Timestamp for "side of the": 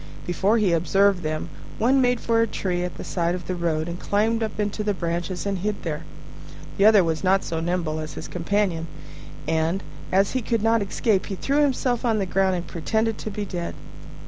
3.03-3.53